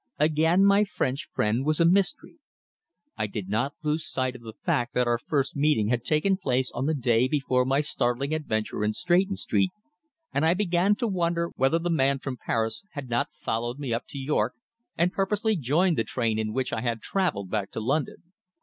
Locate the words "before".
7.27-7.65